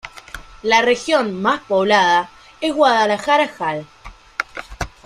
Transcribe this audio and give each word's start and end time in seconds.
La 0.63 0.81
región 0.81 1.39
más 1.43 1.59
poblada 1.61 2.31
es 2.59 2.73
Guadalajara, 2.73 3.47
Jal. 3.47 3.85